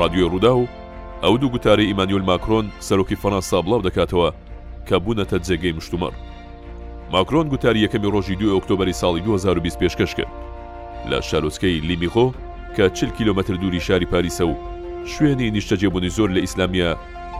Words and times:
ڕادیۆ 0.00 0.26
ڕوودا 0.32 0.50
و 0.56 0.60
ئەو 1.22 1.34
دوو 1.40 1.48
گوتاری 1.54 1.84
ئیمانیول 1.88 2.22
ماکرۆن 2.30 2.66
سەرۆکی 2.88 3.16
فەنانسا 3.22 3.58
بڵاو 3.64 3.82
دەکاتەوە 3.88 4.28
کە 4.88 4.96
بوونەتە 5.06 5.36
جێگەی 5.46 5.72
مشتومەر 5.78 6.12
ماکرۆن 7.14 7.46
گوتاری 7.52 7.82
یەکەمی 7.86 8.12
ڕۆژی 8.14 8.36
دو 8.40 8.46
ئۆکتۆبری 8.54 8.92
ساڵی 9.00 9.20
2020 9.20 9.78
پێشکەش 9.80 10.12
کرد 10.18 10.32
لە 11.10 11.18
شارۆچکەی 11.28 11.80
لیمیخۆ 11.88 12.26
کە 12.76 12.84
چ 12.96 12.98
کیلومتر 13.18 13.54
دووری 13.62 13.80
شاری 13.86 14.06
پاریسە 14.12 14.40
و 14.50 14.54
شوێنی 15.16 15.52
نیشتەجێبوونی 15.56 16.14
زۆر 16.16 16.28
لە 16.36 16.40
ئیسلامیە 16.42 16.90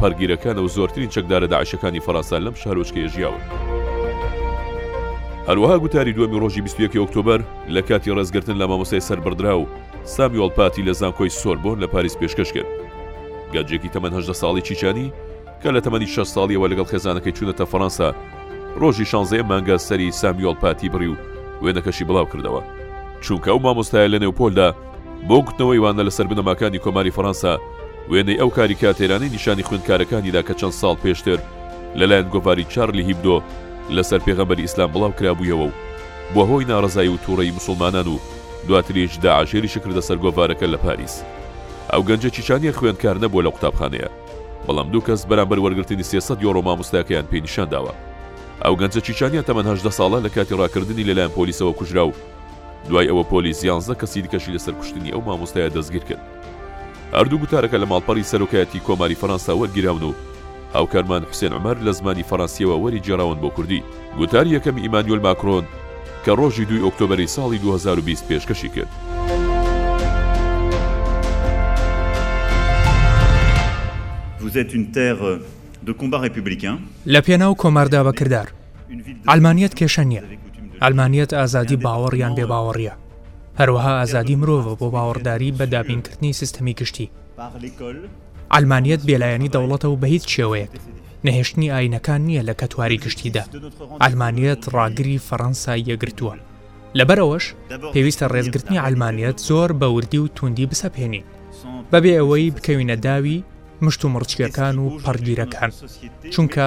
پەرگیرەکانە 0.00 0.58
و 0.63 0.68
زۆرترین 0.77 1.11
چەکدارە 1.14 1.49
داعشەکانی 1.53 2.00
فەرانسا 2.07 2.36
لەم 2.45 2.54
شارۆچکەیە 2.63 3.08
ژیاون 3.14 3.43
هەروەها 5.49 5.77
گوتاری 5.82 6.14
دووەمی 6.14 6.40
ڕۆژی 6.43 6.61
21 6.61 6.96
ئۆکتۆبر 7.03 7.40
لە 7.75 7.81
کاتی 7.89 8.11
ڕزگرتن 8.18 8.57
لە 8.63 8.67
مامۆسای 8.71 9.00
سەربدرا 9.08 9.54
و 9.58 9.67
سامیۆڵ 10.04 10.50
پاتی 10.59 10.82
لە 10.85 10.93
زانکۆی 10.96 11.29
سۆربۆن 11.31 11.79
لە 11.81 11.86
پاریس 11.93 12.14
پێشکەش 12.21 12.53
کرد 12.53 12.67
گەنجێکی 13.53 13.93
تەمەەن 13.95 14.13
هە 14.14 14.32
ساڵی 14.35 14.61
چیچانی 14.63 15.13
کە 15.63 15.68
لە 15.68 15.81
تەمەنی 15.81 16.07
6 16.07 16.25
ساڵیەوە 16.25 16.68
لەگەڵ 16.73 16.86
خێزانەکەی 16.93 17.36
چوونەتە 17.36 17.64
فەەنسا 17.73 18.09
ڕۆژی 18.81 19.04
شانزەیە 19.13 19.43
مانگە 19.50 19.76
سەری 19.79 20.13
سامیۆڵ 20.21 20.54
پاتی 20.63 20.89
بڕی 20.89 21.07
و 21.13 21.17
وێنەکەشی 21.63 22.04
بڵاو 22.09 22.31
کردەوە 22.32 22.61
چونکە 23.25 23.49
ئەو 23.53 23.59
مامۆستایە 23.67 24.09
لە 24.14 24.18
نێوپۆلدا 24.25 24.68
بۆ 25.29 25.36
گوتنەوەی 25.46 25.82
وانە 25.85 26.03
لەسەر 26.09 26.26
بنەماکانی 26.31 26.82
کۆماری 26.85 27.14
فەەنسا 27.17 27.53
وێنەی 28.11 28.39
ئەو 28.40 28.51
کاری 28.57 28.76
کاتێرانی 28.82 29.29
نیشانی 29.35 29.67
خوێندکارەکانیدا 29.68 30.43
کە 30.46 30.54
چەند 30.61 30.75
ساڵ 30.81 30.96
پێشتر 31.04 31.39
لەلایەن 31.98 32.28
گۆڤاری 32.33 32.64
چارلی 32.73 33.03
هیبدۆ 33.09 33.37
لەسەر 33.97 34.20
پێغەمبەری 34.27 34.64
ئیسلام 34.67 34.91
بڵاو 34.95 35.12
کرابوویەوە 35.19 35.67
و 35.69 35.75
بۆ 36.34 36.42
هۆی 36.51 36.64
ناڕزایی 36.70 37.12
و 37.12 37.17
تووڕەی 37.25 37.55
مسلمانان 37.59 38.06
و 38.09 38.17
دواتریش 38.69 39.14
داعاشێری 39.17 39.69
شکردە 39.75 40.00
سەر 40.09 40.17
گۆڤارەکە 40.25 40.67
لە 40.75 40.78
پاریس 40.84 41.14
ئەو 41.93 42.03
گەنجە 42.09 42.29
چیشانیە 42.37 42.73
خوێندکار 42.79 43.17
نەبووە 43.25 43.43
لە 43.47 43.51
قوتابخانەیە 43.55 44.09
بەڵام 44.67 44.89
دوو 44.93 45.05
کەس 45.07 45.21
بەرامبەر 45.31 45.59
وەرگرتنی 45.61 46.09
سێسە 46.11 46.34
یۆڕۆ 46.45 46.61
مامۆستاکەیان 46.67 47.27
پێنیشان 47.33 47.69
داوە 47.75 47.93
ئەو 48.65 48.75
گەنجە 48.81 49.01
چیچانیە 49.07 49.43
تەمەهدە 49.49 49.91
ساڵە 49.99 50.19
لە 50.25 50.29
کاتی 50.34 50.59
ڕاکردنی 50.61 51.07
لەلایەن 51.09 51.33
پۆلیسەوە 51.39 51.73
کوژرا 51.79 52.05
و 52.07 52.12
دوای 52.89 53.09
ئەوە 53.11 53.25
پۆلیس 53.33 53.59
یانزە 53.69 53.95
کەسی 54.01 54.21
دیکەشی 54.25 54.55
لەسەر 54.57 54.73
کوشتنی 54.79 55.12
ئەو 55.15 55.21
مامۆستایە 55.29 55.71
دەستگیر 55.77 56.05
کرد 56.09 56.23
هەردوو 57.19 57.41
گوتارەکە 57.43 57.77
لە 57.83 57.87
ماڵپەڕی 57.93 58.29
سەرۆکایەتی 58.33 58.84
کۆماری 58.87 59.21
فەرەنسا 59.21 59.53
وەرگیراون 59.61 60.03
و 60.09 60.12
هاوکارمان 60.75 61.23
حوسێن 61.31 61.53
عمەر 61.59 61.77
لە 61.87 61.91
زمانی 61.99 62.25
فەڕانسیەوە 62.31 62.77
وەری 62.83 63.01
جێراون 63.06 63.39
بۆ 63.43 63.49
کوردی 63.56 63.83
گوتار 64.19 64.47
یەکەم 64.56 64.77
ئیمانیۆل 64.83 65.21
ماکرۆن 65.27 65.65
کە 66.25 66.31
ڕۆژی 66.41 66.65
دوی 66.65 66.81
ئۆکتۆبری 66.87 67.27
ساڵی 67.37 67.59
2020 67.59 68.25
پێشکەشی 68.29 68.69
کرد. 68.75 68.89
Vous 74.41 74.55
êtes 74.62 74.73
une 74.79 74.87
terre 74.97 75.27
de 75.87 75.93
combat 75.93 76.21
républicain. 76.27 76.79
لە 77.07 77.21
پێناو 77.21 77.55
کۆماردا 77.59 78.03
بەکردار. 78.05 78.49
ئەلمانیت 79.29 79.73
کێشە 79.75 80.01
نییە. 80.01 80.23
ئەلمانیت 80.83 81.35
ئازادی 81.35 81.77
باوەڕیان 81.77 82.34
بێ 82.37 82.45
باوەڕیە. 82.47 82.93
هەروەها 83.59 83.95
ئازادی 83.99 84.37
مرۆڤە 84.37 84.75
بۆ 84.81 84.89
باوەڕداری 84.95 85.53
بە 85.59 85.65
دابینکردنی 85.73 86.33
سیستەمی 86.33 86.75
کشتی. 86.75 87.11
ئەلمانیت 88.55 89.01
بێلایەنی 89.09 89.49
دەوڵەتە 89.55 89.84
و 89.91 89.97
بە 90.01 90.05
هیچ 90.07 90.25
شێوەیەک 90.37 90.71
نەهێشتنی 91.27 91.73
ئاینەکان 91.75 92.21
نییە 92.29 92.43
لە 92.49 92.55
کەتواری 92.61 93.03
گشتیدا 93.05 93.45
ئەلمانیت 94.03 94.63
ڕاگری 94.75 95.23
فەەنسا 95.29 95.75
یەگرتووە 95.91 96.35
لەبەرەوەش 96.99 97.45
پێویستە 97.93 98.27
ڕێزگرتنی 98.35 98.83
ئەلمانیت 98.85 99.39
زۆر 99.49 99.71
بەوردی 99.81 100.21
و 100.23 100.27
توندی 100.37 100.69
بسەپێنین 100.71 101.25
بەبێ 101.93 102.12
ئەوەی 102.19 102.53
بکەوینە 102.57 102.97
داوی 103.07 103.45
مشت 103.85 104.01
و 104.05 104.12
مڕچیەکان 104.15 104.77
و 104.79 104.87
پەرگیرەکان 105.05 105.71
چونکە 106.34 106.67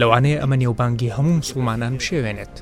لەوانەیە 0.00 0.40
ئەمە 0.42 0.56
نێوبانگی 0.62 1.14
هەموو 1.16 1.38
مسلمانان 1.40 1.92
بشێوێنێت 2.00 2.54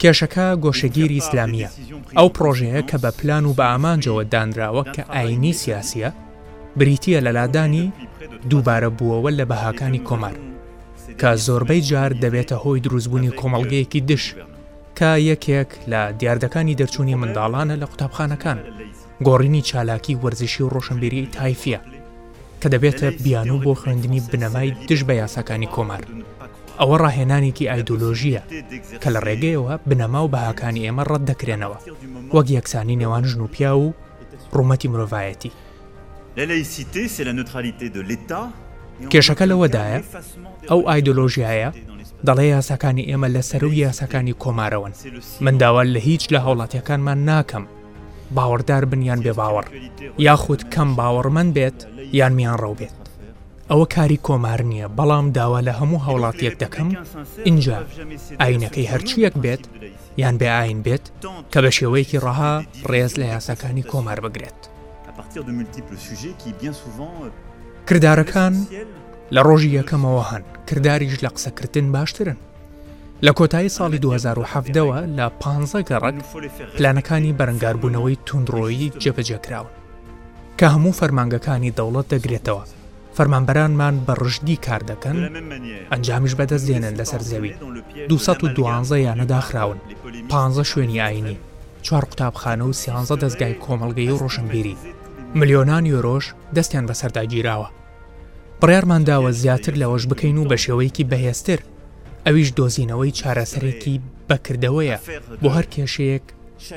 کێشەکە 0.00 0.46
گۆشەگیری 0.64 1.18
ئیسلامیە 1.20 1.70
ئەو 2.18 2.28
پرۆژەیە 2.36 2.82
کە 2.90 2.96
بە 3.02 3.10
پلان 3.18 3.44
و 3.46 3.52
بە 3.58 3.64
ئامانجەوە 3.70 4.22
دانراوە 4.32 4.82
کە 4.94 5.02
ئاینی 5.14 5.54
سیاسیە 5.62 6.10
بریتە 6.78 7.16
لە 7.26 7.30
لادانی 7.38 7.84
دووبارە 8.50 8.90
بووەوە 8.98 9.30
لە 9.38 9.44
بەهاکانی 9.50 10.04
کۆمار 10.08 10.36
کە 11.20 11.30
زۆربەی 11.46 11.80
جار 11.90 12.10
دەبێتە 12.24 12.56
هۆی 12.64 12.80
دروستبوونی 12.84 13.30
کۆمەڵگەیەکی 13.40 14.00
دش 14.10 14.24
کە 14.98 15.10
یەکێک 15.30 15.70
لە 15.92 16.00
دیاردەکانی 16.20 16.78
دەرچوونی 16.80 17.16
منداڵانە 17.22 17.74
لە 17.82 17.86
قوتابخانەکان 17.90 18.58
گۆڕینی 19.26 19.66
چالاکی 19.68 20.18
وەرزشی 20.22 20.62
و 20.64 20.72
ڕۆشنبیری 20.74 21.22
تایفە 21.36 21.78
کە 22.60 22.68
دەبێتە 22.74 23.06
بیان 23.24 23.48
و 23.50 23.58
بۆ 23.64 23.72
خوێندنی 23.80 24.20
بنەمای 24.30 24.70
دش 24.88 25.00
بە 25.08 25.12
یاساکانی 25.22 25.72
کۆمار 25.74 26.02
ئەوە 26.80 26.96
ڕاهێنانێکی 27.02 27.68
ئایدۆلۆژیە 27.70 28.42
کە 29.02 29.08
لە 29.14 29.20
ڕێگەیەوە 29.26 29.74
بنەما 29.88 30.20
و 30.24 30.32
بەهاکانی 30.34 30.84
ئێمە 30.86 31.04
ڕەت 31.10 31.22
دەکرێنەوە 31.30 31.78
وەک 32.34 32.46
یەکسانی 32.56 32.98
نێوان 33.02 33.24
ژن 33.30 33.40
و 33.42 33.48
پیا 33.54 33.72
و 33.82 33.94
ڕومەتی 34.56 34.88
مرۆڤایەتی. 34.92 35.52
La 36.38 36.44
laïcité, 36.52 37.02
c'est 37.12 37.24
la 37.30 37.34
neutralité 37.40 37.86
de 37.96 38.00
l'État 38.08 38.44
کێشەکە 39.10 39.44
لەوەدایە 39.50 39.98
ئەو 40.70 40.80
ئایدۆلۆژیایە 40.88 41.70
دەڵێ 42.26 42.46
یاساکانی 42.54 43.06
ئێمە 43.10 43.28
لە 43.36 43.42
سەر 43.50 43.62
و 43.66 43.72
یاساکانی 43.84 44.38
کۆمارەوەن 44.42 44.92
منداوە 45.44 45.82
لە 45.94 46.00
هیچ 46.08 46.22
لە 46.34 46.38
هاوڵاتیەکانمان 46.44 47.18
ناکەم 47.30 47.64
باوەڕدار 48.36 48.82
بنیان 48.90 49.20
بێ 49.24 49.32
باوەڕ 49.40 49.66
یاخود 50.26 50.60
کەم 50.74 50.88
باوەڕمەند 50.98 51.50
بێت 51.56 51.78
یان 52.18 52.32
میان 52.38 52.56
ڕەو 52.62 52.74
بێت 52.80 52.96
ئەوە 53.70 53.86
کاری 53.94 54.18
کۆمار 54.26 54.60
نییە 54.70 54.86
بەڵام 54.98 55.26
داوا 55.36 55.60
لە 55.68 55.72
هەموو 55.80 56.02
هاوڵاتیەک 56.06 56.54
دەکەم 56.62 56.88
اینجا 57.48 57.78
ئاینەکەی 58.40 58.90
هەرچیەک 58.92 59.34
بێت 59.44 59.62
یان 60.22 60.36
بێ 60.40 60.48
ئاین 60.56 60.80
بێت 60.86 61.04
کە 61.52 61.58
بە 61.64 61.70
شێوەیەکی 61.78 62.22
ڕەها 62.24 62.54
ڕێز 62.90 63.12
لە 63.20 63.26
یاساکانی 63.32 63.84
کۆمار 63.90 64.18
بگرێت. 64.26 64.60
À 65.10 65.12
partir 65.18 65.40
de 65.48 65.52
multiples 65.60 66.00
sujets 66.10 66.34
qui 66.42 66.50
bien 66.62 66.74
souvent 66.82 67.12
کردارەکان 67.90 68.54
لە 69.34 69.40
ڕۆژی 69.48 69.70
یەکەمەوە 69.80 70.22
هەن 70.30 70.42
کردداریش 70.68 71.14
لە 71.24 71.30
قسەکردن 71.36 71.86
باشترن 71.96 72.36
لە 73.26 73.32
کۆتایی 73.38 73.72
ساڵی 73.76 73.98
2017ەوە 74.06 74.98
لە 75.18 75.26
پ 75.42 75.44
گەڕک 75.90 76.16
پلانەکانی 76.76 77.36
بەرەنگاربوونەوەی 77.38 78.16
تونندڕۆیی 78.26 78.92
جێبەجێکراون 79.02 79.70
کە 80.58 80.66
هەموو 80.74 80.92
فەرمانگەکانی 81.00 81.70
دەوڵەت 81.78 82.06
دەگرێتەوە 82.14 82.64
فەرمانبەرانمان 83.16 83.94
بە 84.06 84.12
ڕژدی 84.22 84.56
کار 84.66 84.82
دەکەن 84.90 85.18
ئەنجامیش 85.92 86.32
بەدەستێنن 86.38 86.94
لەسەر 87.00 87.22
زەوی 87.30 87.54
2012 88.08 88.98
یانە 89.06 89.24
داخراون 89.24 89.78
15 90.28 90.62
شوێنی 90.70 90.98
ئاینی 91.00 91.36
چوار 91.82 92.04
قوتابخانە 92.04 92.64
و 92.66 92.72
سیانزە 92.82 93.16
دەستگای 93.24 93.58
کۆمەلگەی 93.64 94.10
و 94.12 94.18
ڕۆشنبیری 94.22 94.76
ملیۆنان 95.34 95.84
یۆرۆژ 95.92 96.24
دەستیان 96.56 96.86
بەسەرداگیراوە 96.88 97.70
بڕیارمان 98.62 99.02
داوە 99.06 99.30
زیاتر 99.30 99.72
لەوەش 99.74 100.06
بکەین 100.06 100.38
و 100.38 100.44
بە 100.48 100.56
شێوەیەکی 100.64 101.04
بەهێستر 101.10 101.58
ئەویش 102.26 102.48
دۆزینەوەی 102.58 103.14
چارەسەرێکی 103.18 104.00
بەکردەوەیە 104.30 104.96
بۆ 105.42 105.48
هەر 105.56 105.66
کێشەیەک 105.74 106.24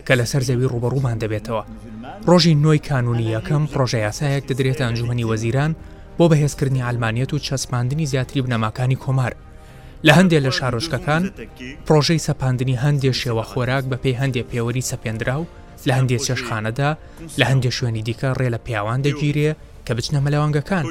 کە 0.08 0.14
لەسەر 0.20 0.42
زەوی 0.50 0.70
ڕوبەڕوومان 0.74 1.18
دەبێتەوە 1.24 1.64
ڕۆژی 2.30 2.56
نوۆی 2.64 2.86
کانونی 2.90 3.32
یەکەم 3.36 3.64
پرۆژە 3.74 4.00
یاسایەک 4.08 4.44
دەدرێت 4.50 4.80
ئەنجومنی 4.84 5.26
وەزیران 5.32 5.72
بۆ 6.18 6.26
بەهێزکردنی 6.32 6.84
ئالمانیەت 6.86 7.32
و 7.34 7.40
چەسپاندنی 7.48 8.06
زیاتری 8.12 8.44
بنەماکانی 8.46 9.00
کۆمار 9.04 9.34
لە 10.08 10.12
هەندێک 10.18 10.44
لە 10.48 10.52
شارۆشکەکان 10.58 11.24
پرۆژەی 11.88 12.24
سەپاندنی 12.28 12.76
هەندێک 12.84 13.16
شێوە 13.22 13.44
خۆراک 13.52 13.84
بە 13.92 13.98
پێی 14.04 14.20
هەندێک 14.22 14.46
پێوەری 14.52 14.88
سەپێنرا 14.92 15.36
و 15.40 15.46
لە 15.88 15.94
هەندێک 15.98 16.22
چێشخانەدا 16.28 16.90
لە 17.40 17.46
هەندێک 17.52 17.74
شوێنی 17.78 18.04
دیکە 18.08 18.30
ڕێ 18.40 18.48
لە 18.54 18.60
پیاوان 18.66 19.00
دەگیرێ 19.06 19.52
کە 19.88 19.92
بچنە 19.98 20.20
مەلەوانگەکان 20.26 20.86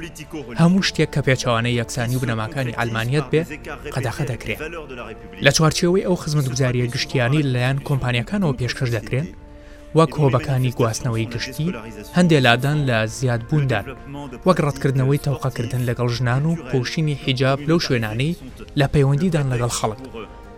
هەموو 0.63 0.87
شتێک 0.89 1.11
کە 1.15 1.21
پێچوانەی 1.27 1.77
یەکسانی 1.81 2.17
و 2.17 2.23
بنەماکانی 2.23 2.77
ئەلمانیت 2.79 3.27
بێ 3.33 3.43
قەداخە 3.95 4.25
دەکرێت 4.33 4.61
لە 5.45 5.51
چوارچەوەی 5.57 6.07
ئەو 6.07 6.17
خزمەت 6.23 6.47
گوزاریە 6.53 6.87
گشتیانی 6.95 7.45
لەلایەن 7.47 7.79
کۆمپانیەکانەوە 7.89 8.57
پێشکەش 8.59 8.91
دەکرێن 8.97 9.29
وەک 9.99 10.13
هۆبەکانی 10.21 10.75
گواستنەوەی 10.79 11.31
گشتی 11.35 11.69
هەندێ 12.17 12.39
لادان 12.47 12.79
لە 12.89 12.99
زیادبووندان 13.19 13.85
وەک 14.47 14.59
ڕەتکردنەوەی 14.67 15.23
تەوقەکردن 15.27 15.83
لەگەڵ 15.89 16.09
ژنان 16.17 16.45
و 16.47 16.53
پۆشینی 16.71 17.21
حیجاب 17.25 17.59
لەو 17.69 17.79
شوێنانەی 17.87 18.33
لە 18.81 18.87
پەیوەندیدان 18.95 19.47
لەگەڵ 19.53 19.73
خەڵک 19.79 20.01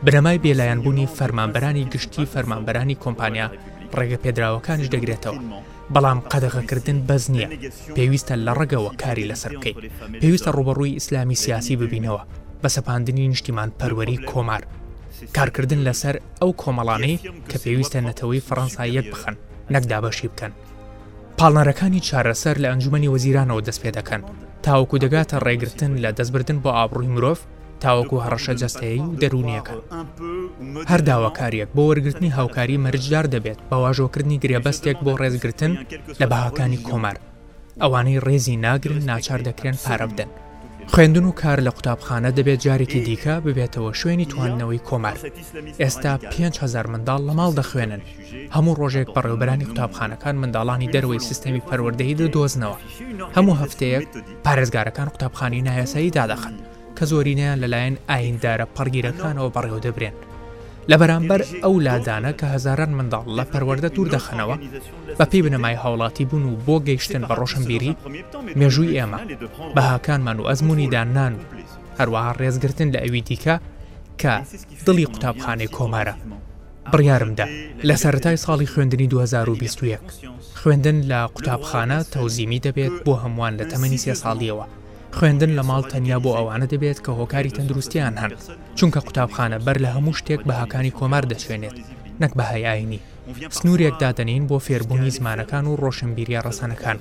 برەمای 0.05 0.41
بێلایەنبوونی 0.45 1.07
فەرمانبەرانی 1.17 1.89
گشتی 1.93 2.31
فەرمانبەرانی 2.33 3.01
کۆمپانیا 3.03 3.47
ڕێگە 3.99 4.19
پێدراوەکانش 4.25 4.87
دەگرێتەوە 4.95 5.39
بەڵام 5.95 6.19
قەدەغەکردن 6.33 6.99
بەز 7.09 7.25
نییە 7.35 7.49
پێویستە 7.97 8.35
لە 8.47 8.53
ڕگەوە 8.61 8.91
کاری 9.03 9.29
لەسەر 9.31 9.53
بکەیت 9.57 9.77
پێویستە 10.21 10.51
ڕوبەڕووی 10.57 10.95
ئیسلامی 10.97 11.41
سیاسی 11.45 11.79
ببینەوە 11.81 12.21
بە 12.63 12.69
سەپاندنی 12.77 13.25
نیشتیمان 13.31 13.69
پەروەری 13.81 14.23
کۆمار 14.31 14.63
کارکردن 15.37 15.81
لەسەر 15.89 16.15
ئەو 16.41 16.51
کۆمەڵانەی 16.63 17.17
کە 17.51 17.57
پێویستە 17.65 17.99
نەتەوەی 18.09 18.45
فەڕەنسایەک 18.47 19.07
بخەن 19.13 19.35
نەکدابەشی 19.75 20.31
بکەن 20.33 20.53
پاڵنەرەکانی 21.39 22.05
چارەسەر 22.09 22.57
لە 22.63 22.69
ئەنجومی 22.71 23.11
وەزیرانەوە 23.15 23.63
دەست 23.69 23.81
پێ 23.83 23.91
دەکەن 23.99 24.23
تاوەکو 24.65 24.97
دەگاتە 25.05 25.37
ڕێگرتن 25.47 25.93
لە 26.05 26.11
دەستبردن 26.19 26.59
بۆ 26.63 26.71
ئابڕووی 26.77 27.13
مرۆڤ 27.15 27.39
تاوەکو 27.82 28.17
هەڕەشە 28.25 28.53
جەستەیە 28.61 28.97
و 29.03 29.17
دەرونیەکە 29.21 29.75
هەر 30.91 31.00
داواکاریەک 31.11 31.69
بۆ 31.76 31.82
وەرگرتنی 31.88 32.35
هاوکاری 32.38 32.82
مەرجدار 32.85 33.26
دەبێت 33.35 33.59
بەواژۆکردنی 33.71 34.41
گرێبەستێک 34.43 34.99
بۆ 35.05 35.12
ڕێزگرتن 35.21 35.73
لە 36.21 36.26
بەهاکانی 36.32 36.82
کۆمار 36.88 37.17
ئەوانەی 37.82 38.23
ڕێزی 38.26 38.56
ناگرن 38.67 38.99
ناچار 39.11 39.41
دەکرێن 39.49 39.76
پارە 39.85 40.06
بدەن 40.12 40.31
خوێندن 40.93 41.25
و 41.26 41.32
کار 41.41 41.59
لە 41.67 41.71
قوتابخانە 41.76 42.31
دەبێت 42.38 42.61
جارێکی 42.65 43.00
دیکە 43.06 43.35
ببێتەوە 43.44 43.91
شوێنی 44.00 44.29
تواننەوەی 44.32 44.85
کۆمار 44.88 45.17
ئێستا 45.82 46.12
5هزار 46.37 46.87
منداڵ 46.93 47.20
لە 47.29 47.32
ماڵ 47.38 47.53
دەخوێنن 47.61 48.03
هەموو 48.55 48.79
ڕۆژێک 48.81 49.09
بەڕێوبەرانی 49.15 49.69
قوتابخانەکان 49.69 50.37
منداڵانی 50.43 50.91
دەروی 50.94 51.25
سیستەمی 51.29 51.65
پەروەردەی 51.69 52.17
دۆزنەوە 52.37 52.79
هەموو 53.37 53.59
هەفتەیەک 53.62 54.06
پارێزگارەکان 54.44 55.09
قوتابخانی 55.12 55.65
نایاسایی 55.67 56.15
دادەخن 56.19 56.55
کە 56.99 57.05
زۆرینیان 57.12 57.58
لەلایەن 57.62 57.94
ئایندارە 58.14 58.67
پەرگیرەکانەوە 58.76 59.49
بەڕێوە 59.55 59.81
دەبرێن 59.87 60.17
لە 60.91 60.96
بەرامبەر 61.00 61.41
ئەو 61.62 61.75
لادانە 61.87 62.32
کە 62.38 62.46
هزاران 62.55 62.93
منداڵ 62.99 63.25
لە 63.38 63.44
پەروەەردە 63.52 63.88
دوور 63.94 64.08
دەخەنەوە 64.14 64.56
بە 65.19 65.25
پێی 65.31 65.43
بنەمای 65.46 65.81
هاوڵاتی 65.82 66.25
بوون 66.31 66.44
و 66.46 66.61
بۆ 66.67 66.76
گەیشتن 66.88 67.23
بە 67.29 67.35
ڕۆشنبیری 67.41 67.96
مێژووی 68.61 68.94
ئێمە 68.96 69.19
بەهاکانمان 69.76 70.37
و 70.38 70.46
ئەزمموی 70.49 70.91
داننان 70.94 71.35
و 71.38 71.41
هەروەها 71.99 72.32
ڕێزگرتن 72.41 72.88
لە 72.94 72.99
ئەوی 73.05 73.23
دیکە 73.29 73.56
کە 74.20 74.32
دڵی 74.87 75.05
قوتابخانەی 75.12 75.73
کۆمارە 75.76 76.14
بڕیارمدا 76.93 77.46
لە 77.88 77.94
سەرای 78.02 78.37
ساڵی 78.44 78.70
خوێندنی 78.73 79.06
2021 79.11 80.00
خوێندن 80.61 80.99
لە 81.11 81.19
قوتابخانە 81.37 81.99
تەوزیمی 82.12 82.61
دەبێت 82.67 82.94
بۆ 83.05 83.14
هەمووان 83.23 83.52
لە 83.61 83.64
تەمەنی 83.73 84.00
سێ 84.05 84.14
ساڵیەوە 84.23 84.67
خوێندن 85.19 85.51
لە 85.59 85.63
ماڵ 85.71 85.83
تەنیا 85.93 86.19
بۆ 86.25 86.31
ئەوانە 86.37 86.67
دەبێت 86.73 86.99
کە 87.05 87.11
هۆکاری 87.19 87.55
تەندروستیان 87.57 88.15
هەن 88.23 88.33
چونکە 88.79 89.01
قوتابخانە 89.07 89.59
بەر 89.67 89.77
لە 89.85 89.89
هەموو 89.95 90.19
شتێک 90.21 90.41
بەهاکانی 90.49 90.97
کۆمار 90.99 91.25
دەشوێنێت 91.33 91.77
نەک 92.23 92.33
بە 92.39 92.45
هەیەینی 92.53 92.99
سنوورێک 93.57 93.95
دادەنین 94.03 94.45
بۆ 94.51 94.57
فێربوونی 94.67 95.11
زمانەکان 95.19 95.65
و 95.67 95.79
ڕۆشنبیریە 95.83 96.41
ڕسەنەکان 96.47 96.99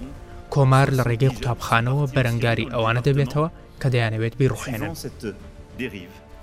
کۆمار 0.54 0.88
لە 0.98 1.01
ڕێگەی 1.10 1.33
قوتابخانەوە 1.36 2.04
بەرەنگاری 2.15 2.71
ئەوانە 2.74 3.01
دەبێتەوە 3.07 3.48
کە 3.81 3.88
دەیانەوێت 3.94 4.33
بیڕوخێنن 4.39 4.83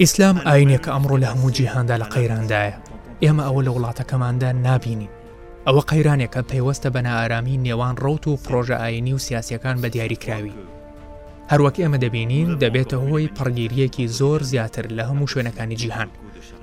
ئیسلام 0.03 0.37
ئاینێکە 0.47 0.91
ئەمڕۆ 0.95 1.17
لە 1.23 1.27
هەموو 1.33 1.51
جیهاندا 1.57 1.97
لە 2.03 2.07
قەیراندایە 2.15 2.75
ئێمە 3.25 3.43
ئەوە 3.47 3.61
لە 3.67 3.71
وڵاتەکەماندا 3.77 4.51
نبینین 4.67 5.13
ئەوە 5.67 5.83
قەیرانێکە 5.91 6.41
پەیوەستە 6.51 6.89
بە 6.95 7.01
نائارامی 7.07 7.61
نێوان 7.67 7.95
ڕوت 8.05 8.25
و 8.27 8.39
پرۆژە 8.45 8.77
ئاینی 8.83 9.13
و 9.17 9.23
سیاسەکان 9.27 9.77
بە 9.83 9.89
دیاریکراوی 9.95 10.55
هەروەکی 11.53 11.85
ئەمە 11.85 11.99
دەبینین 12.05 12.49
دەبێتە 12.63 12.97
هۆی 13.07 13.31
پڕگیریەکی 13.37 14.05
زۆر 14.19 14.41
زیاتر 14.51 14.85
لە 14.97 15.03
هەموو 15.11 15.31
شوێنەکانی 15.33 15.79
جیهان 15.83 16.09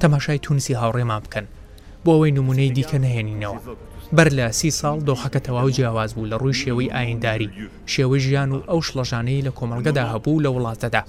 تەماشای 0.01 0.43
تونسی 0.45 0.73
هاوڕێمان 0.81 1.21
بکەن 1.25 1.45
بۆ 2.03 2.09
ئەوەی 2.15 2.35
نمونەی 2.37 2.73
دیکە 2.77 2.97
نهێنینەوە 3.05 3.59
بەر 4.17 4.29
لە 4.39 4.47
سی 4.59 4.71
ساڵ 4.79 4.97
دۆخەکە 5.07 5.39
تەواو 5.47 5.69
جیاواز 5.75 6.09
بوو 6.15 6.29
لە 6.31 6.35
ڕووی 6.41 6.59
شێوەی 6.61 6.93
ئاینداری 6.95 7.49
شێوەی 7.93 8.21
ژیان 8.25 8.49
و 8.51 8.57
ئەو 8.69 8.79
شڵەژانەی 8.87 9.43
لە 9.47 9.51
کۆمەلگەدا 9.57 10.03
هەبوو 10.13 10.43
لە 10.45 10.49
وڵاتەدا 10.55 11.03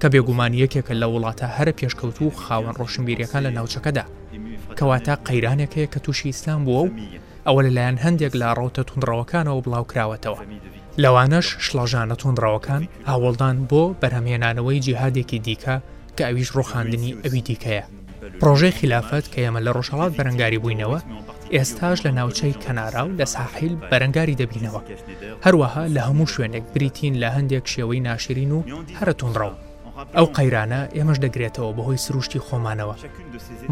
کە 0.00 0.06
بێگومان 0.12 0.52
یەکێکە 0.62 0.94
لە 1.02 1.06
وڵاتە 1.14 1.46
هەرە 1.56 1.72
پێشکەوت 1.78 2.16
و 2.22 2.26
خاوەن 2.42 2.74
ڕۆشنبیریەکان 2.80 3.42
لە 3.46 3.50
ناوچەکەدا 3.56 4.04
کەواتە 4.78 5.14
قەیرانێکەیە 5.26 5.88
کە 5.92 5.98
تووشی 6.04 6.28
ئیسلام 6.30 6.60
بووە 6.66 6.82
و 6.86 6.94
ئەوە 7.46 7.60
لەلایەن 7.66 7.96
هەندێک 8.04 8.32
لە 8.42 8.48
ڕوتە 8.58 8.82
تونڕەوەکانەوە 8.88 9.62
بڵاوکراوەتەوە 9.64 10.38
لەوانەش 11.02 11.46
شڵەژانە 11.66 12.14
تونندڕاوەکان 12.20 12.82
هاوڵدان 13.08 13.56
بۆ 13.70 13.82
بەرهەمهێنانەوەی 14.00 14.80
جیهادێکی 14.86 15.38
دیکە 15.46 15.74
کە 16.16 16.22
ئەویش 16.28 16.48
ڕوخاندنی 16.56 17.12
ئەوی 17.24 17.42
دیکەیە 17.48 17.84
پرۆژەی 18.40 18.76
خلافەت 18.78 19.24
کە 19.32 19.38
ئێمە 19.44 19.60
لە 19.66 19.70
ڕۆژهڵات 19.76 20.12
بەرەنگاری 20.16 20.58
بووینەوە 20.62 20.98
ئێستاش 21.54 21.98
لە 22.06 22.10
ناوچەی 22.18 22.54
کەنارا 22.64 23.02
و 23.06 23.16
لە 23.20 23.26
ساحیل 23.34 23.74
بەرەنگاری 23.90 24.38
دەبینەوە 24.40 24.80
هەروەها 25.44 25.84
لە 25.94 26.00
هەموو 26.08 26.30
شوێنێک 26.34 26.64
بریتین 26.74 27.14
لە 27.22 27.28
هەندێک 27.36 27.64
شێوەی 27.72 28.00
ناشرین 28.08 28.52
و 28.52 28.60
هەرە 28.98 29.14
تونڕەوە 29.20 29.54
ئەو 30.16 30.26
قەیرانە 30.36 30.80
ئێمەش 30.96 31.18
دەگرێتەوە 31.24 31.70
بەهۆی 31.76 32.02
سروشتی 32.04 32.44
خۆمانەوە 32.46 32.94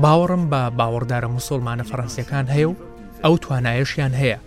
باوەڕم 0.03 0.43
بە 0.53 0.63
باوەڕدارە 0.79 1.29
مسلمانە 1.37 1.85
فەڕەنسیەکان 1.91 2.47
هەیە 2.55 2.67
و 2.71 2.77
ئەو 3.25 3.35
توانایەشیان 3.45 4.15
هەیە 4.23 4.39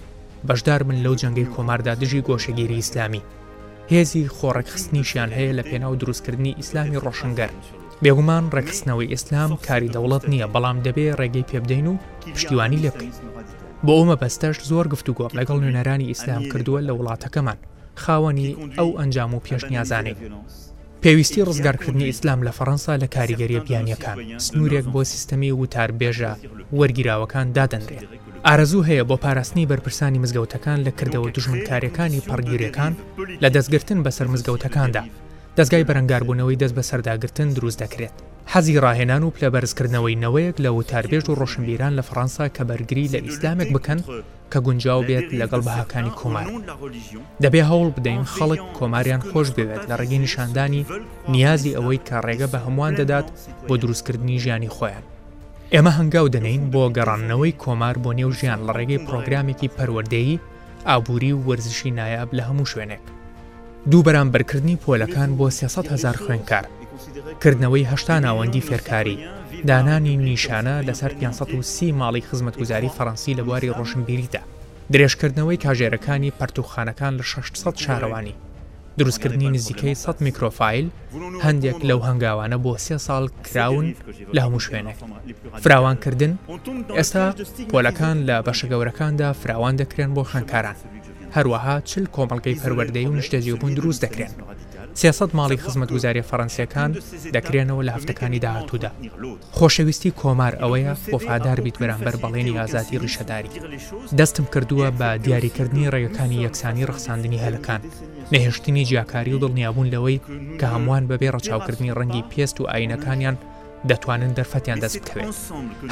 بەشدار 0.48 0.82
من 0.88 0.98
لەو 1.06 1.16
جەنگەی 1.22 1.52
کۆماردا 1.56 1.94
دژی 2.02 2.22
گۆشەگیری 2.28 2.80
ئیسلامی 2.80 3.24
هێزی 3.92 4.24
خۆڕێکخستنیشیان 4.38 5.30
هەیە 5.38 5.52
لە 5.58 5.64
پێناو 5.70 5.94
دروستکردنی 6.02 6.58
ئیسلامی 6.60 7.02
ڕۆشنگەر 7.06 7.52
بێگومان 8.04 8.44
ڕێکخستنەوەی 8.56 9.12
ئیسلام 9.14 9.52
کاری 9.68 9.92
دەوڵەت 9.96 10.24
نییە 10.32 10.48
بەڵام 10.54 10.78
دەبێ 10.86 11.06
ڕێگەی 11.20 11.48
پێبدەین 11.52 11.88
و 11.92 11.96
پشتیوانی 12.36 12.82
لێ 12.84 12.92
بکەین 12.96 13.14
بۆ 13.86 13.92
ئەومە 13.98 14.16
بەستەش 14.22 14.56
زۆر 14.72 14.86
گفتوگۆ 14.94 15.28
لەگەڵ 15.38 15.58
نوێنەرانی 15.64 16.10
ئیسلام 16.12 16.44
کردووە 16.52 16.80
لە 16.88 16.92
وڵاتەکەمان 16.98 17.60
خاوەنی 18.04 18.50
ئەو 18.78 18.90
ئەنجام 19.00 19.32
و 19.34 19.44
پێشنیازانەی 19.48 20.18
پێویستی 21.04 21.46
ڕزگارکردنی 21.50 22.10
ئیسلام 22.12 22.40
لە 22.48 22.52
فەەنسا 22.60 22.94
لە 23.04 23.08
کاریگەریە 23.16 23.62
بیانیەکان 23.68 24.18
سنوورێک 24.46 24.86
بۆ 24.94 25.02
سیستەمی 25.14 25.52
وتاربێژە 25.62 26.32
وەرگیراوەکان 26.78 27.48
دادەنرێت 27.58 28.06
ئارەزوو 28.50 28.86
هەیە 28.90 29.04
بۆ 29.10 29.16
پاراستنی 29.24 29.68
بەرپرسانی 29.70 30.22
مزگەوتەکان 30.24 30.80
لە 30.88 30.92
کردەوە 31.02 31.30
دژمنکاریەکانی 31.36 32.24
پڕگیریەکان 32.30 32.94
لە 33.44 33.48
دەستگرتن 33.56 34.00
بەسەر 34.06 34.28
مزگەوتەکاندا 34.34 35.04
دەستگای 35.58 35.86
بەرەنگاربوونەوەی 35.90 36.58
دەست 36.62 36.74
بە 36.78 36.82
سەرداگرتن 36.90 37.50
دروست 37.56 37.80
دەکرێت 37.84 38.16
حەزی 38.52 38.80
ڕاهێنان 38.84 39.24
و 39.24 39.32
پلە 39.36 39.50
بەرزکردنەوەی 39.54 40.18
نەوەیەک 40.24 40.58
لە 40.66 40.70
وتاربێژ 40.80 41.24
و 41.30 41.36
ڕۆشنبیران 41.40 41.94
لە 42.00 42.04
فەڕەنسا 42.08 42.46
کە 42.56 42.62
بەرگری 42.70 43.12
لە 43.14 43.20
ئیسلامێک 43.28 43.70
بکەن 43.76 44.00
کە 44.52 44.60
گونجاو 44.66 45.02
بێت 45.10 45.28
لەگەڵ 45.40 45.62
بەهاکانی 45.68 46.16
کۆمار 46.20 46.48
دەبێ 47.44 47.62
هەوڵ 47.70 47.88
بدەین 47.98 48.24
خەڵک 48.34 48.62
کۆماریان 48.78 49.22
خۆش 49.30 49.48
بوێت 49.56 49.84
لە 49.90 49.96
ڕێگەی 50.00 50.22
نیشاندانی 50.26 50.84
نیازی 51.34 51.76
ئەوەی 51.78 52.00
کە 52.08 52.16
ڕێگە 52.28 52.48
بە 52.54 52.60
هەمووان 52.66 52.94
دەدات 53.00 53.28
بۆ 53.68 53.74
دروستکردنی 53.82 54.40
ژیانی 54.44 54.74
خۆیان 54.78 55.04
ئێمە 55.76 55.92
هەنگاو 56.00 56.32
دەنین 56.36 56.62
بۆ 56.74 56.84
گەڕانەوەی 56.98 57.58
کۆمار 57.62 57.96
بۆ 58.04 58.12
نێو 58.20 58.32
ژیان 58.40 58.60
لە 58.68 58.72
ڕێگەی 58.78 59.04
پرۆگرامێکی 59.06 59.74
پەروەردەیی 59.78 60.42
ئابووری 60.90 61.32
و 61.36 61.44
وەرزشی 61.48 61.96
نایاب 61.98 62.30
لە 62.38 62.44
هەموو 62.48 62.70
شوێنێک 62.72 63.04
دوو 63.92 64.06
بەرامبەرکردنی 64.08 64.80
پۆلەکان 64.84 65.30
بۆ 65.38 65.48
300 65.50 65.88
هزار 65.94 66.16
خوێنکار 66.24 66.66
کردنەوەی 67.42 67.88
هەشتا 67.92 68.16
ناوەندی 68.26 68.66
فێرکاری 68.68 69.18
دانانی 69.70 70.16
نیشانە 70.28 70.76
لەسەر 70.88 71.12
530 71.20 71.94
ماڵی 72.00 72.26
خزمەتگوزاری 72.30 72.94
فەڕەنسی 72.96 73.36
لە 73.40 73.44
بواری 73.46 73.74
ڕۆژنبیریدا 73.78 74.42
درێژکردنەوەی 74.94 75.62
کاژێرەکانی 75.66 76.36
پەرتوخانەکان 76.40 77.14
لە 77.20 77.24
600 77.32 77.76
شارەوانی 77.86 78.36
دروستکردنی 78.98 79.50
نزیکەی 79.60 79.94
100 79.94 80.18
میکرۆفایل 80.28 80.86
هەندێک 81.46 81.78
لەو 81.90 82.00
هەنگاوانە 82.10 82.58
بۆ 82.66 82.74
سێ 82.86 82.96
ساڵ 83.06 83.24
کراون 83.48 83.88
لە 84.36 84.40
هەموو 84.46 84.64
شوێنێک 84.66 84.98
فراوانکردن 85.64 86.34
ئێستا 86.98 87.26
پۆلەکان 87.72 88.18
لە 88.30 88.36
بەشەگەورەکاندا 88.46 89.30
فراوان 89.42 89.76
دەکرێن 89.82 90.12
بۆ 90.16 90.24
خوێنکاران 90.30 90.76
هەروەها 91.36 91.76
چل 91.90 92.04
کۆمەڵگەی 92.16 92.60
پەروەردەی 92.62 93.08
و 93.08 93.18
نیشتەجیبوون 93.20 93.74
دروست 93.78 94.02
دەکرێن 94.06 94.32
سیاست 94.96 95.30
ماڵی 95.40 95.56
خزمەت 95.64 95.90
گوزاری 95.96 96.24
فەەنسیەکان 96.32 96.92
دەکرێنەوە 97.36 97.84
لە 97.88 97.92
هەفتەکانی 97.96 98.40
داهاتوودا 98.46 98.92
خۆشەویستی 99.58 100.12
کۆمار 100.20 100.54
ئەوەیە 100.62 100.94
وەفادار 101.14 101.60
بیت 101.66 101.78
بەرامبەر 101.82 102.16
بەڵێنی 102.24 102.58
ئازادی 102.60 103.00
ڕیشەداری 103.04 103.52
دەستم 104.18 104.46
کردووە 104.54 104.88
بە 105.00 105.10
دیاریکردنی 105.26 105.90
ڕێگەکانی 105.94 106.44
یەکسانی 106.46 106.86
ڕخساندنی 106.90 107.42
هەلەکان 107.46 107.82
نەهێشتنی 108.34 108.86
جیاکاری 108.90 109.34
و 109.34 109.42
دڵنیابوون 109.44 109.88
لەوەی 109.94 110.18
کە 110.60 110.66
هەمووان 110.74 111.04
بەبێ 111.12 111.28
ڕەچاوکردنی 111.36 111.96
ڕەنگی 111.98 112.28
پێست 112.32 112.56
و 112.62 112.70
ئاینەکانیان 112.72 113.36
دەتوانن 113.90 114.32
دەرفەتیان 114.38 114.80
دەست 114.84 114.98
بکەوێت 115.06 115.36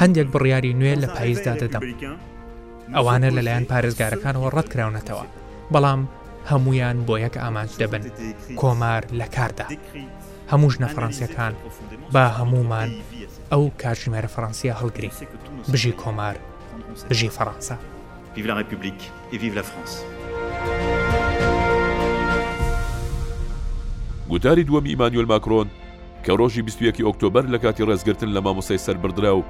هەندێک 0.02 0.28
بڕیاری 0.34 0.76
نوێ 0.80 0.94
لە 1.02 1.08
پاییزدا 1.16 1.54
دەدەم 1.62 1.84
ئەوانە 2.96 3.28
لەلایەن 3.36 3.68
پارێزگارەکانەوە 3.70 4.48
ڕەتکراونەتەوە 4.56 5.24
بەڵام 5.74 6.00
هەمویان 6.50 6.96
بۆ 7.06 7.14
یەک 7.26 7.36
ئامانج 7.42 7.70
دەبن 7.80 8.02
کۆمار 8.60 9.02
لە 9.20 9.26
کاردا 9.36 9.66
هەموو 10.52 10.70
ژنە 10.74 10.88
فەڕەنسیەکان 10.94 11.54
با 12.14 12.24
هەمومان 12.38 12.88
ئەو 13.52 13.64
کاتژمێرە 13.82 14.30
فەڕەنسیە 14.34 14.72
هەڵگری 14.80 15.10
بژی 15.72 15.92
کۆمار 16.02 16.36
بژی 17.10 17.30
فەڕەنسا 17.36 17.76
Vive 18.36 18.46
la 18.50 18.54
République 18.62 19.02
et 19.32 19.38
vive 19.42 19.54
la 19.58 19.62
France. 19.70 19.92
گوتاری 24.28 24.64
دووەمی 24.64 24.88
ئیمانیۆل 24.92 25.26
ماکرۆن 25.32 25.68
کە 26.24 26.30
ڕۆژی 26.38 26.62
21 26.62 27.00
ئۆکتۆبەر 27.06 27.44
لە 27.54 27.58
کاتی 27.62 27.82
ڕێزگرتن 27.84 28.28
لە 28.34 28.40
مامۆسای 28.40 28.78
سەربدرا 28.86 29.32
و 29.38 29.42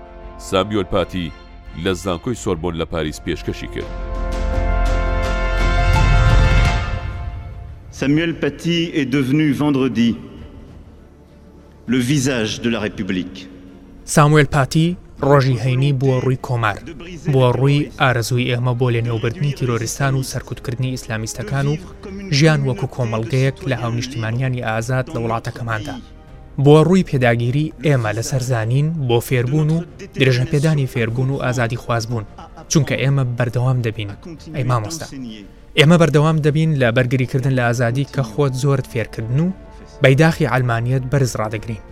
سامیۆل 0.48 0.84
پاتی 0.84 1.32
لە 1.84 1.90
زانکۆی 2.04 2.34
سۆربۆن 2.42 2.74
لە 2.80 2.84
پاریس 2.84 3.20
پێشکەشی 3.20 3.66
کرد. 3.74 4.11
Samuel 8.02 8.34
Paty 8.34 8.90
est 9.00 9.06
devenu 9.18 9.52
vendredi 9.52 10.16
le 11.86 11.98
visage 12.12 12.52
de 12.60 12.68
la 12.74 12.80
République. 12.86 13.38
Samuel 14.16 14.46
Paty 14.54 14.86
ڕۆژی 15.30 15.54
هەینی 15.64 15.90
بووە 16.00 16.16
ڕووی 16.24 16.38
کۆمار 16.46 16.76
بووە 17.32 17.48
ڕووی 17.58 17.78
ئارەزووی 18.00 18.48
ئێمە 18.50 18.72
بۆ 18.80 18.86
لە 18.94 19.00
نێوبردنی 19.06 19.52
تیرۆریستان 19.58 20.12
و 20.14 20.22
سەرکوتکردنی 20.32 20.90
ئیسلامیستەکان 20.94 21.66
و 21.68 21.74
ژیان 22.38 22.60
وەکو 22.68 22.86
کۆمەلگەیەک 22.96 23.56
لە 23.70 23.76
هاونیشتیمانیانی 23.82 24.64
ئازاد 24.68 25.06
لە 25.14 25.18
وڵاتەکەماندا 25.24 25.94
بۆ 26.64 26.76
ڕووی 26.86 27.06
پێداگیری 27.10 27.66
ئێمە 27.86 28.10
لە 28.18 28.22
سەرزانین 28.30 28.86
بۆ 29.08 29.18
فێربوون 29.28 29.68
و 29.76 29.80
درێژە 30.20 30.46
پێدانی 30.52 30.90
فێربوون 30.92 31.30
و 31.30 31.40
ئازادی 31.44 31.80
خوازبوون 31.82 32.24
چونکە 32.72 32.94
ئێمە 33.02 33.24
بەردەوام 33.38 33.78
دەبین 33.86 34.10
ئەی 34.56 34.64
مامۆستا 34.70 35.06
ئێمە 35.78 35.96
بەردەوام 36.02 36.36
دەبین 36.46 36.70
لە 36.80 36.88
بەرگریکردن 36.96 37.52
لە 37.58 37.62
ئازادی 37.68 38.06
کە 38.14 38.22
خۆت 38.30 38.52
زۆرت 38.62 38.86
فێرکردن 38.92 39.40
و 39.44 39.48
بەیداخی 40.02 40.48
ئالمانیت 40.52 41.02
بەرز 41.12 41.32
ڕدەگرین 41.40 41.82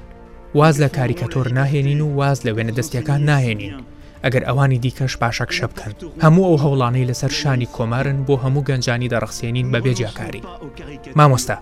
واز 0.59 0.75
لە 0.83 0.89
کاریکەتۆر 0.97 1.47
ناهێنین 1.59 2.01
و 2.03 2.09
واز 2.19 2.39
لە 2.47 2.51
وێنە 2.57 2.73
دەستیەکان 2.79 3.21
ناهێنین 3.31 3.73
ئەگەر 4.25 4.43
ئەوانی 4.49 4.79
دیکەش 4.85 5.13
پاشەک 5.23 5.51
شە 5.59 5.67
بکەن 5.73 5.93
هەموو 6.25 6.45
ئەو 6.51 6.59
هەوڵانەی 6.65 7.09
لەسەر 7.11 7.33
شانی 7.41 7.69
کۆمارن 7.77 8.19
بۆ 8.27 8.35
هەموو 8.45 8.67
گەنجانی 8.69 9.11
دەڕخسێنین 9.13 9.67
بە 9.73 9.79
بێجیاکاری 9.85 10.43
مامۆستا 11.19 11.57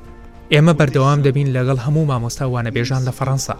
ئێمە 0.52 0.74
بەردەوام 0.78 1.20
دەبین 1.26 1.48
لەگەڵ 1.56 1.78
هەموو 1.86 2.08
مامۆستا 2.10 2.44
وانەبێژان 2.54 3.02
لە 3.08 3.12
فەەنسا 3.18 3.56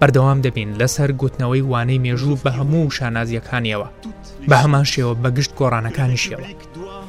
بەردەوام 0.00 0.38
دەبین 0.46 0.70
لەسەر 0.80 1.10
گوتنەوەی 1.20 1.62
وانەی 1.72 2.02
مێژوو 2.06 2.40
بە 2.44 2.50
هەموو 2.58 2.94
شانازیەکانیەوە 2.96 3.88
بە 4.50 4.56
هەمان 4.62 4.86
شێوە 4.92 5.12
بەگشت 5.22 5.52
گۆڕانەکانی 5.58 6.18
شێوە 6.24 6.46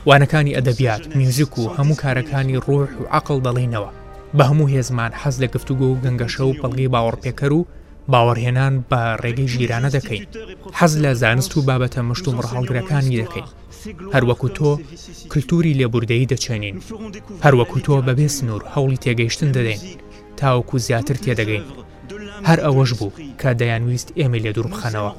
وانەکانی 0.08 0.56
ئەدەبیات 0.58 1.04
میوزیک 1.18 1.52
و 1.60 1.66
هەموو 1.78 1.98
کارەکانی 2.04 2.56
ڕۆح 2.66 2.90
و 3.02 3.10
عقل 3.18 3.38
دەڵینەوە 3.46 3.92
بە 4.38 4.44
هەموو 4.50 4.70
هێزمان 4.74 5.12
حەز 5.22 5.36
لە 5.44 5.48
گفتوگۆ 5.56 5.86
و 5.90 6.00
گەنگەشە 6.04 6.44
و 6.48 6.58
پەڵگی 6.62 6.92
باوەڕپێکەر 6.94 7.52
و 7.56 7.62
باوەڕهێنان 8.12 8.74
بە 8.90 9.00
ڕێگەی 9.24 9.52
ژیرانە 9.56 9.90
دەکەین 9.98 10.24
حەز 10.80 10.94
لە 11.04 11.12
زانست 11.22 11.52
و 11.58 11.66
بابەتە 11.68 12.02
مشت 12.10 12.26
و 12.28 12.32
ڕهاڵگرەکانی 12.44 13.18
دەکەین 13.22 13.48
هەروەکو 14.14 14.48
تۆ 14.58 14.72
کللتوری 15.32 15.78
لێبوردەی 15.80 16.28
دەچێنین 16.32 16.78
هەروەکو 17.46 17.78
تۆ 17.86 17.94
بەبێ 18.08 18.28
سنوور 18.38 18.64
هەوڵی 18.74 19.02
تێگەیشتن 19.04 19.50
دەدەین 19.56 19.82
تاوەکو 20.40 20.76
زیاتر 20.86 21.16
تێدەگەین 21.24 21.66
هەر 22.50 22.60
ئەوەش 22.66 22.92
بوو 23.00 23.12
کە 23.42 23.50
دەیانویست 23.62 24.10
ئێمە 24.20 24.40
لێ 24.44 24.52
دوور 24.56 24.68
بخەنەوە 24.74 25.12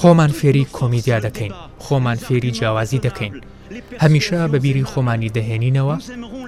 خۆمان 0.00 0.30
فێری 0.38 0.64
کۆمیدیا 0.76 1.18
دەکەین 1.26 1.52
خۆمان 1.84 2.18
فێری 2.26 2.50
جیاوازی 2.56 3.02
دەکەین 3.06 3.34
هەمیشە 4.02 4.38
بەبیری 4.52 4.88
خۆمانی 4.90 5.32
دەهێنینەوە 5.36 5.96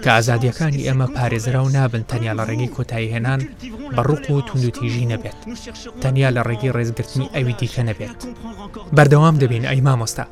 کە 0.02 0.10
ئازادیەکانی 0.14 0.84
ئێمە 0.86 1.06
پارێزرا 1.16 1.60
و 1.64 1.68
نابن 1.76 2.02
تەنیا 2.10 2.32
لە 2.38 2.44
ڕێگەی 2.48 2.72
کۆتایی 2.76 3.10
هێنان 3.14 3.40
بەڕوق 3.96 4.24
و 4.30 4.44
توندوتیژی 4.48 5.10
نەبێت 5.12 5.38
تەنیا 6.02 6.30
لە 6.36 6.42
ڕێگەی 6.48 6.74
ڕێزگرتنی 6.76 7.30
ئەوی 7.34 7.54
دیکە 7.60 7.82
نەبێت 7.88 8.18
بەردەوام 8.96 9.36
دەبین 9.42 9.64
ئەی 9.70 9.80
مامۆستا 9.86 10.24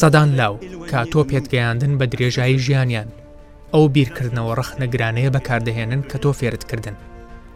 سەدان 0.00 0.28
لاو 0.38 0.54
کە 0.90 0.98
تۆ 1.12 1.18
پێتگەیاندن 1.30 1.92
بە 1.98 2.04
درێژایی 2.12 2.58
ژیانیان 2.66 3.08
ئەو 3.72 3.84
بیرکردنەوە 3.94 4.54
ڕەخنەگرانەیە 4.58 5.30
بەکاردەهێنن 5.36 6.00
کە 6.10 6.16
تۆ 6.22 6.30
فێرتکردن 6.38 6.96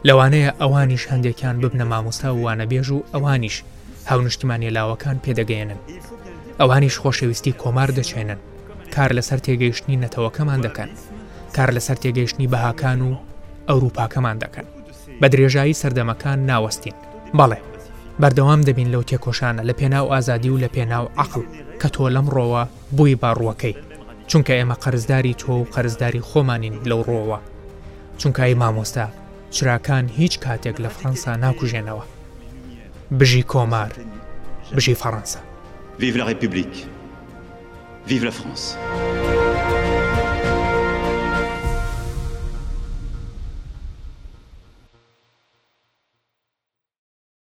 لەوانەیە 0.08 0.50
ئەوانیش 0.60 1.04
هەندێکیان 1.12 1.56
ببنە 1.62 1.84
مامۆستا 1.92 2.28
و 2.34 2.40
وانەبێژ 2.46 2.88
و 2.92 3.04
ئەوانیش 3.12 3.56
هاونشتیمانی 4.10 4.70
لاوەکان 4.76 5.16
پێدەگەێنن 5.25 5.80
ئەوانیش 6.60 6.94
خۆشەویستی 7.02 7.56
کۆمار 7.62 7.90
دەچێنن 7.98 8.38
کار 8.94 9.10
لەسەر 9.18 9.38
تێگەیشتنی 9.46 10.00
نەتەوەکەمان 10.04 10.60
دەکەن 10.66 10.90
کار 11.56 11.70
لەسەر 11.76 11.96
تێگەیشتنی 12.02 12.50
بەهاکان 12.52 13.00
و 13.08 13.10
ئەوروپاکەمان 13.68 14.36
دەکەن 14.44 14.66
بە 15.20 15.26
درێژایی 15.32 15.78
سەردەمەکان 15.80 16.38
ناوەستین 16.50 16.96
بەڵێ 17.38 17.58
بەردەوام 18.20 18.60
دەبین 18.68 18.88
لەو 18.94 19.02
تێکۆشانە 19.10 19.62
لە 19.68 19.75
پێناو 19.80 20.06
ئازادی 20.12 20.50
و 20.54 20.60
لە 20.64 20.68
پێناو 20.75 21.06
عقل 21.22 21.42
کە 21.80 21.88
تۆ 21.94 22.04
لەم 22.16 22.26
ڕۆوە 22.36 22.62
بووی 22.96 23.14
باڕوەکەی 23.22 23.75
چونکە 24.30 24.52
ئێمە 24.58 24.76
قەرزداری 24.82 25.36
تۆ 25.40 25.50
و 25.60 25.64
قەرزداری 25.75 26.26
خۆمانین 26.28 26.75
لەو 26.88 27.00
ڕۆوە 27.08 27.38
چونکایی 28.20 28.58
مامۆستا 28.62 29.06
چراکان 29.60 30.08
هیچ 30.16 30.34
کاتێک 30.46 30.76
لە 30.84 30.90
فەنسا 30.98 31.32
ناکوژێنەوە 31.44 32.04
بژی 33.18 33.42
کۆمار 33.52 33.92
بژی 34.76 34.94
فەڕەنسا 35.02 35.40
Vive 36.00 36.16
la 36.20 36.25
République 36.32 36.76
Vive 38.08 38.25
la 38.28 38.32
France. 38.38 38.66